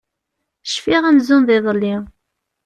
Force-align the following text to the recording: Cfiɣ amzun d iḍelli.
Cfiɣ 0.73 1.03
amzun 1.09 1.41
d 1.47 1.49
iḍelli. 1.57 1.95